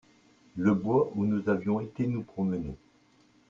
le 0.55 0.73
bois 0.73 1.11
où 1.13 1.27
nous 1.27 1.47
avions 1.47 1.79
été 1.79 2.07
nous 2.07 2.23
promener. 2.23 2.75